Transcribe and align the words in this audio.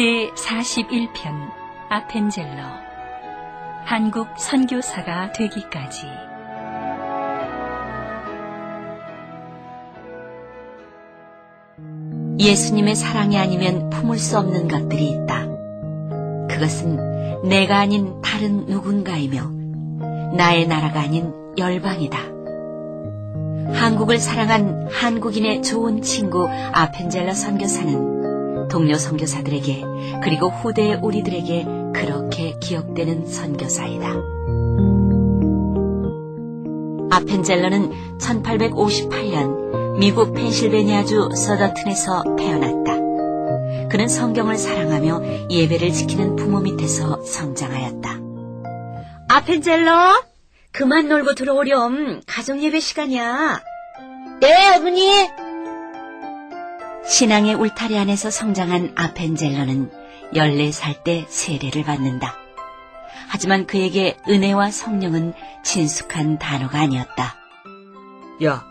제 0.00 0.30
41편 0.34 1.50
아펜젤러 1.90 2.62
한국 3.84 4.28
선교사가 4.38 5.32
되기까지 5.32 6.06
예수님의 12.38 12.94
사랑이 12.94 13.36
아니면 13.36 13.90
품을 13.90 14.16
수 14.16 14.38
없는 14.38 14.68
것들이 14.68 15.10
있다. 15.10 15.46
그것은 16.48 17.42
내가 17.46 17.80
아닌 17.80 18.22
다른 18.22 18.64
누군가이며 18.64 19.50
나의 20.34 20.66
나라가 20.66 21.00
아닌 21.00 21.30
열방이다. 21.58 22.18
한국을 23.78 24.18
사랑한 24.18 24.88
한국인의 24.90 25.62
좋은 25.62 26.00
친구 26.00 26.48
아펜젤러 26.48 27.34
선교사는 27.34 28.19
동료 28.70 28.94
선교사들에게 28.96 29.84
그리고 30.22 30.48
후대의 30.48 31.00
우리들에게 31.02 31.66
그렇게 31.94 32.56
기억되는 32.60 33.26
선교사이다. 33.26 34.14
아펜젤러는 37.10 38.18
1858년 38.18 39.98
미국 39.98 40.32
펜실베니아주 40.32 41.30
서더튼에서 41.34 42.36
태어났다. 42.38 43.88
그는 43.88 44.08
성경을 44.08 44.56
사랑하며 44.56 45.50
예배를 45.50 45.92
지키는 45.92 46.36
부모 46.36 46.60
밑에서 46.60 47.22
성장하였다. 47.24 48.18
아펜젤러, 49.28 50.22
그만 50.72 51.08
놀고 51.08 51.34
들어오렴. 51.34 52.22
가정 52.26 52.62
예배 52.62 52.80
시간이야. 52.80 53.60
네, 54.40 54.76
어머니. 54.76 55.49
신앙의 57.10 57.54
울타리 57.54 57.98
안에서 57.98 58.30
성장한 58.30 58.92
아펜젤러는 58.94 59.90
14살 60.32 61.02
때 61.02 61.26
세례를 61.28 61.82
받는다. 61.82 62.36
하지만 63.28 63.66
그에게 63.66 64.16
은혜와 64.28 64.70
성령은 64.70 65.34
친숙한 65.64 66.38
단어가 66.38 66.78
아니었다. 66.78 67.34
야, 68.44 68.64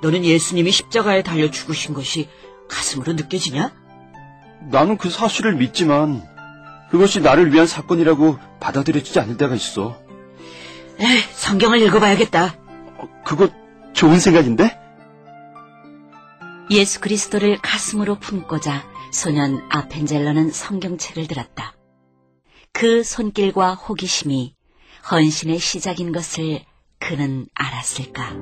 너는 0.00 0.24
예수님이 0.24 0.70
십자가에 0.70 1.22
달려 1.22 1.50
죽으신 1.50 1.92
것이 1.92 2.26
가슴으로 2.70 3.12
느껴지냐? 3.12 3.70
나는 4.70 4.96
그 4.96 5.10
사실을 5.10 5.54
믿지만 5.54 6.26
그것이 6.90 7.20
나를 7.20 7.52
위한 7.52 7.66
사건이라고 7.66 8.38
받아들여지지 8.60 9.20
않을 9.20 9.36
때가 9.36 9.54
있어. 9.54 10.00
에이, 11.00 11.20
성경을 11.32 11.82
읽어봐야겠다. 11.82 12.54
어, 12.96 13.08
그거 13.26 13.50
좋은 13.92 14.18
생각인데? 14.18 14.83
예수 16.70 17.00
그리스도를 17.00 17.58
가슴으로 17.60 18.16
품고자 18.16 18.82
소년 19.12 19.60
아펜젤러는 19.68 20.50
성경책을 20.50 21.26
들었다. 21.26 21.74
그 22.72 23.04
손길과 23.04 23.74
호기심이 23.74 24.54
헌신의 25.10 25.58
시작인 25.58 26.10
것을 26.12 26.60
그는 26.98 27.46
알았을까? 27.54 28.34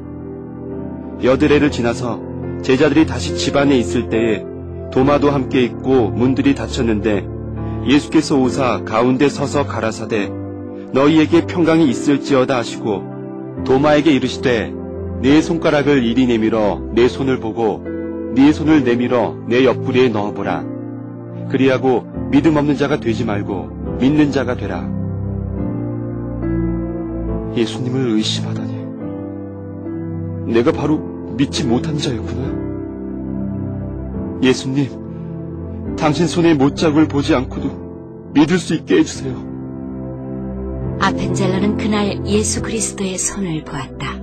여드레를 1.22 1.70
지나서 1.70 2.20
제자들이 2.62 3.06
다시 3.06 3.36
집안에 3.36 3.76
있을 3.76 4.08
때에 4.08 4.44
도마도 4.92 5.30
함께 5.30 5.62
있고 5.64 6.10
문들이 6.10 6.54
닫혔는데 6.54 7.26
예수께서 7.88 8.36
오사 8.36 8.84
가운데 8.84 9.28
서서 9.28 9.66
가라사대 9.66 10.30
너희에게 10.92 11.46
평강이 11.46 11.88
있을지어다 11.88 12.56
하시고 12.58 13.64
도마에게 13.66 14.12
이르시되 14.12 14.72
네 15.22 15.42
손가락을 15.42 16.04
이리 16.04 16.26
내밀어 16.26 16.80
내 16.94 17.08
손을 17.08 17.40
보고 17.40 17.84
네 18.34 18.52
손을 18.52 18.84
내밀어 18.84 19.36
내 19.46 19.64
옆구리에 19.64 20.08
넣어보라. 20.08 20.64
그리하고 21.50 22.06
믿음 22.30 22.56
없는 22.56 22.76
자가 22.76 22.98
되지 22.98 23.24
말고 23.26 23.98
믿는 24.00 24.32
자가 24.32 24.56
되라. 24.56 24.88
예수님을 27.54 28.10
의심하다니. 28.16 28.82
내가 30.52 30.72
바로 30.72 30.98
믿지 31.36 31.66
못한 31.66 31.98
자였구나. 31.98 32.62
예수님, 34.42 35.96
당신 35.96 36.26
손에 36.26 36.54
못자국을 36.54 37.08
보지 37.08 37.34
않고도 37.34 38.30
믿을 38.34 38.58
수 38.58 38.74
있게 38.74 38.96
해주세요. 38.98 39.52
아펜젤러는 41.00 41.76
그날 41.76 42.26
예수 42.26 42.62
그리스도의 42.62 43.18
손을 43.18 43.64
보았다. 43.64 44.22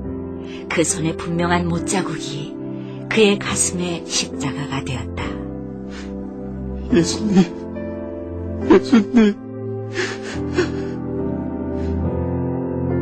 그 0.68 0.84
손에 0.84 1.16
분명한 1.16 1.68
못자국이 1.68 2.59
그의 3.10 3.40
가슴에 3.40 4.06
십자가가 4.06 4.84
되었다. 4.86 5.24
예수님, 6.94 7.44
예수님. 8.72 9.36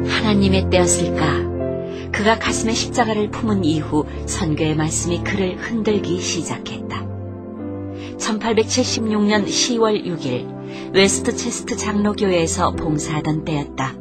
하나님의 0.07 0.69
때였을까? 0.69 1.47
그가 2.11 2.39
가슴에 2.39 2.73
십자가를 2.73 3.29
품은 3.29 3.63
이후 3.63 4.05
선교의 4.25 4.75
말씀이 4.75 5.23
그를 5.23 5.55
흔들기 5.57 6.19
시작했다. 6.19 7.05
1876년 8.17 9.45
10월 9.45 10.03
6일 10.03 10.93
웨스트체스터 10.93 11.77
장로교회에서 11.77 12.71
봉사하던 12.71 13.45
때였다. 13.45 13.95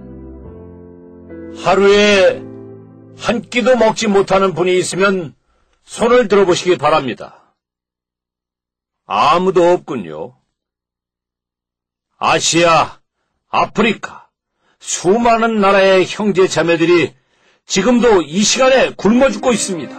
하루에 1.62 2.42
한 3.18 3.42
끼도 3.42 3.76
먹지 3.76 4.08
못하는 4.08 4.54
분이 4.54 4.76
있으면 4.78 5.35
손을 5.86 6.28
들어보시기 6.28 6.76
바랍니다. 6.76 7.54
아무도 9.06 9.70
없군요. 9.70 10.36
아시아, 12.18 12.98
아프리카, 13.48 14.28
수많은 14.80 15.60
나라의 15.60 16.04
형제 16.08 16.48
자매들이 16.48 17.14
지금도 17.66 18.22
이 18.22 18.42
시간에 18.42 18.90
굶어 18.90 19.30
죽고 19.30 19.52
있습니다. 19.52 19.96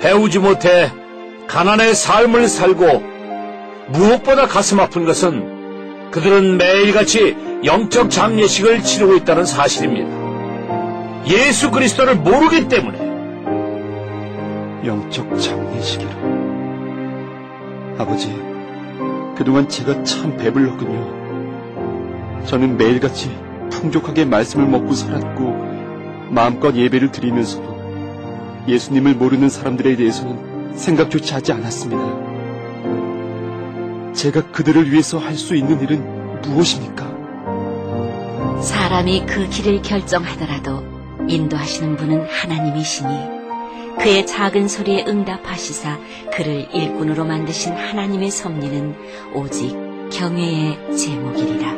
배우지 0.00 0.40
못해 0.40 0.92
가난의 1.46 1.94
삶을 1.94 2.48
살고 2.48 3.12
무엇보다 3.92 4.48
가슴 4.48 4.80
아픈 4.80 5.04
것은 5.04 6.10
그들은 6.10 6.58
매일같이 6.58 7.36
영적 7.64 8.10
장례식을 8.10 8.82
치르고 8.82 9.14
있다는 9.16 9.44
사실입니다. 9.44 10.22
예수 11.28 11.70
그리스도를 11.70 12.16
모르기 12.16 12.68
때문에 12.68 13.01
영적 14.84 15.38
장례식이라. 15.40 16.10
아버지, 17.98 18.34
그동안 19.36 19.68
제가 19.68 20.02
참 20.02 20.36
배불렀군요. 20.36 21.22
저는 22.46 22.76
매일같이 22.76 23.30
풍족하게 23.70 24.24
말씀을 24.24 24.66
먹고 24.66 24.92
살았고 24.94 25.72
마음껏 26.30 26.74
예배를 26.74 27.12
드리면서도 27.12 28.64
예수님을 28.68 29.14
모르는 29.14 29.48
사람들에 29.48 29.96
대해서는 29.96 30.74
생각조차 30.74 31.36
하지 31.36 31.52
않았습니다. 31.52 32.02
제가 34.14 34.50
그들을 34.50 34.90
위해서 34.90 35.18
할 35.18 35.36
수 35.36 35.54
있는 35.56 35.80
일은 35.80 36.40
무엇입니까? 36.42 37.12
사람이 38.60 39.26
그 39.26 39.48
길을 39.48 39.82
결정하더라도 39.82 40.82
인도하시는 41.28 41.96
분은 41.96 42.26
하나님이시니 42.28 43.41
그의 44.02 44.26
작은 44.26 44.66
소리에 44.66 45.04
응답하시사 45.06 45.98
그를 46.34 46.66
일꾼으로 46.74 47.24
만드신 47.24 47.72
하나님의 47.74 48.30
섭리는 48.30 48.96
오직 49.34 49.76
경외의 50.10 50.96
제목이리라. 50.96 51.72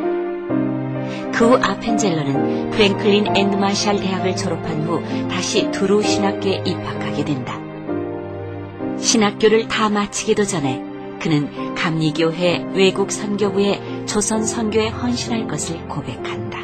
그 1.32 1.44
후 1.44 1.58
아펜젤러는 1.60 2.70
프랭클린 2.70 3.36
앤드 3.36 3.56
마샬 3.56 3.96
대학을 3.96 4.36
졸업한 4.36 4.84
후 4.86 5.02
다시 5.28 5.70
드루 5.72 6.02
신학교에 6.02 6.62
입학하게 6.64 7.24
된다. 7.24 7.58
신학교를 8.98 9.68
다 9.68 9.90
마치기도 9.90 10.44
전에 10.44 10.82
그는 11.20 11.74
감리교회 11.74 12.68
외국 12.74 13.10
선교부의 13.10 14.06
조선 14.06 14.44
선교에 14.44 14.88
헌신할 14.88 15.46
것을 15.48 15.86
고백한다. 15.88 16.58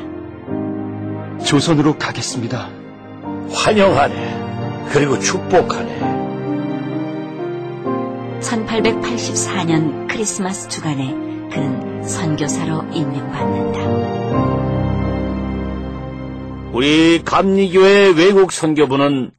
조선으로 1.44 1.98
가겠습니다. 1.98 2.70
환영하네. 3.52 4.39
그리고 4.90 5.18
축복하네. 5.20 6.00
1884년 8.40 10.08
크리스마스 10.08 10.68
주간에 10.68 11.12
그는 11.52 12.02
선교사로 12.02 12.82
임명받는다. 12.92 13.80
우리 16.72 17.22
감리교회 17.24 18.14
외국 18.16 18.50
선교부는 18.50 19.30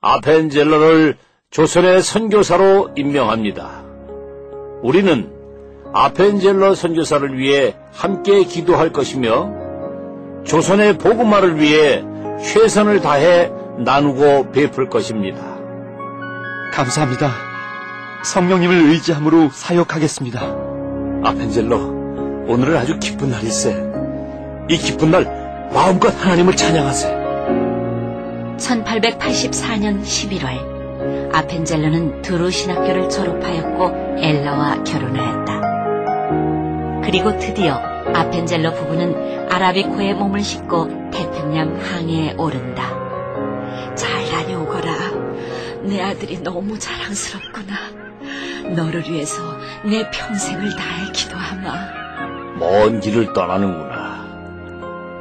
아펜젤러를 0.00 1.18
조선의 1.50 2.02
선교사로 2.02 2.92
임명합니다. 2.96 3.84
우리는 4.82 5.30
아펜젤러 5.92 6.74
선교사를 6.74 7.38
위해 7.38 7.76
함께 7.92 8.44
기도할 8.44 8.92
것이며 8.92 9.50
조선의 10.44 10.96
복음화를 10.98 11.60
위해 11.60 12.02
최선을 12.42 13.00
다해 13.00 13.50
나누고 13.78 14.52
베풀 14.52 14.88
것입니다. 14.88 15.58
감사합니다. 16.72 17.30
성령님을 18.24 18.88
의지함으로 18.90 19.50
사역하겠습니다. 19.50 20.40
아펜젤러, 21.24 21.76
오늘은 22.48 22.76
아주 22.76 22.98
기쁜 22.98 23.30
날일세. 23.30 23.76
이 24.68 24.76
기쁜 24.78 25.10
날 25.10 25.24
마음껏 25.72 26.08
하나님을 26.08 26.56
찬양하세요. 26.56 27.26
1884년 28.58 30.02
11월 30.02 31.34
아펜젤러는 31.34 32.22
두루 32.22 32.50
신학교를 32.50 33.10
졸업하였고 33.10 34.18
엘라와 34.18 34.82
결혼하였다. 34.84 37.02
그리고 37.04 37.38
드디어 37.38 37.74
아펜젤러 38.14 38.72
부부는 38.72 39.52
아라비코에 39.52 40.14
몸을 40.14 40.40
싣고 40.40 41.10
태평양 41.10 41.78
항해에 41.78 42.34
오른다. 42.38 43.05
내 45.86 46.02
아들이 46.02 46.42
너무 46.42 46.78
자랑스럽구나. 46.78 47.74
너를 48.74 49.08
위해서 49.08 49.40
내 49.84 50.10
평생을 50.10 50.74
다해 50.76 51.12
기도하마. 51.12 52.56
먼 52.58 53.00
길을 53.00 53.32
떠나는구나. 53.32 54.16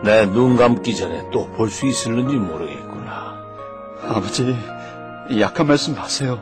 내 0.04 0.26
눈 0.26 0.56
감기 0.58 0.96
전에 0.96 1.30
또 1.32 1.48
볼 1.52 1.70
수 1.70 1.86
있을는지 1.88 2.36
모르겠구나. 2.36 3.36
아버지, 4.08 4.56
약한 5.40 5.68
말씀 5.68 5.96
마세요. 5.96 6.40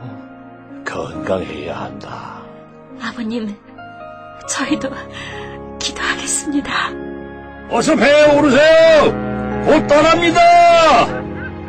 건강해야 0.86 1.80
한다. 1.80 2.42
아버님, 3.02 3.56
저희도 4.50 4.90
기도하겠습니다. 5.80 6.72
어서 7.70 7.96
배에 7.96 8.38
오르세요! 8.38 9.64
곧 9.66 9.88
떠납니다! 9.88 11.08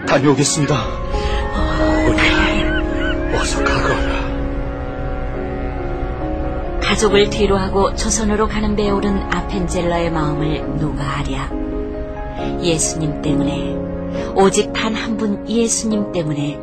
다녀오겠습니다. 0.07 0.75
가족을 6.95 7.29
뒤로 7.29 7.59
하고 7.59 7.93
조선으로 7.97 8.47
가는 8.47 8.79
오른 8.79 9.21
아펜젤러의 9.35 10.13
마음을 10.13 10.79
누가 10.79 11.19
아랴. 11.19 11.51
예수님 12.63 13.21
때문에, 13.21 13.75
오직 14.37 14.73
단 14.73 14.95
한 14.95 15.17
분 15.17 15.49
예수님 15.49 16.13
때문에 16.13 16.57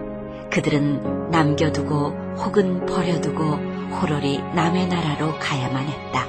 그들은 0.50 1.31
남겨두고 1.31 2.36
혹은 2.38 2.86
버려두고 2.86 3.44
호롤이 4.00 4.38
남의 4.56 4.88
나라로 4.88 5.38
가야만 5.38 5.86
했다. 5.89 6.25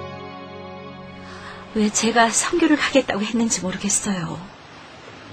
왜 1.74 1.88
제가 1.88 2.30
선교를 2.30 2.76
가겠다고 2.76 3.22
했는지 3.22 3.60
모르겠어요. 3.60 4.36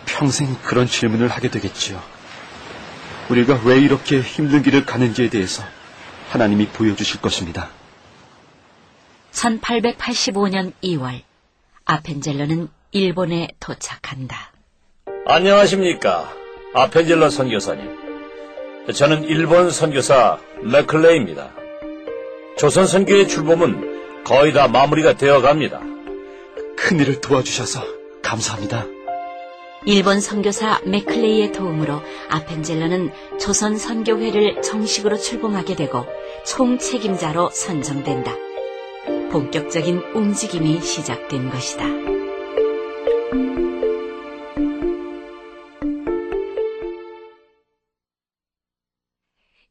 평생 0.05 0.55
그런 0.61 0.85
질문을 0.85 1.27
하게 1.29 1.49
되겠지요. 1.49 1.99
우리가 3.29 3.61
왜 3.63 3.79
이렇게 3.79 4.21
힘든 4.21 4.61
길을 4.61 4.85
가는지에 4.85 5.29
대해서 5.29 5.63
하나님이 6.29 6.67
보여주실 6.67 7.19
것입니다. 7.19 7.69
1885년 9.39 10.73
2월, 10.83 11.21
아펜젤러는 11.85 12.67
일본에 12.91 13.47
도착한다. 13.59 14.51
안녕하십니까. 15.27 16.29
아펜젤러 16.73 17.29
선교사님. 17.29 17.89
저는 18.93 19.23
일본 19.23 19.71
선교사 19.71 20.39
맥클레이입니다. 20.63 21.51
조선 22.57 22.85
선교의 22.85 23.27
출범은 23.29 24.23
거의 24.25 24.51
다 24.51 24.67
마무리가 24.67 25.13
되어 25.13 25.41
갑니다. 25.41 25.79
큰 26.75 26.99
일을 26.99 27.21
도와주셔서 27.21 27.81
감사합니다. 28.21 28.85
일본 29.85 30.19
선교사 30.19 30.81
맥클레이의 30.83 31.53
도움으로 31.53 32.01
아펜젤러는 32.29 33.11
조선 33.39 33.77
선교회를 33.77 34.61
정식으로 34.61 35.17
출범하게 35.17 35.75
되고 35.75 36.05
총책임자로 36.45 37.51
선정된다. 37.51 38.48
본격적인 39.29 39.99
움직임이 40.15 40.81
시작된 40.81 41.49
것이다. 41.49 41.85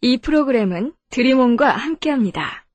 이 0.01 0.19
프로그램은 0.19 0.93
드림온과 1.11 1.71
함께합니다. 1.71 2.68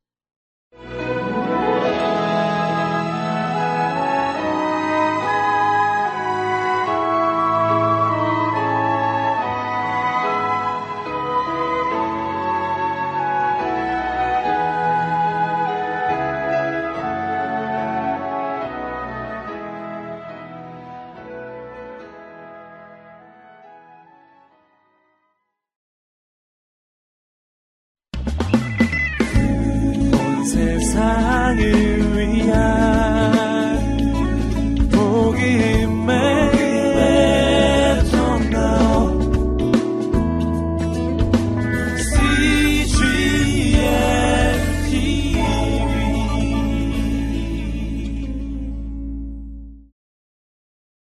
온 30.93 30.99
세상을 30.99 31.57
위한 31.57 31.82